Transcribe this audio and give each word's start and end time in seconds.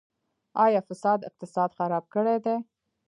آیا 0.65 0.81
فساد 0.87 1.19
اقتصاد 1.29 1.69
خراب 1.77 2.05
کړی 2.13 2.37
دی؟ 2.45 2.55